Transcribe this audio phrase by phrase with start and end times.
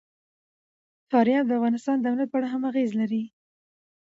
[1.09, 3.23] فاریاب د افغانستان د امنیت په اړه هم اغېز لري.